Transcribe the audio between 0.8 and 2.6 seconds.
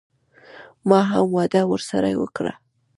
ما هم وعده ورسره وکړه.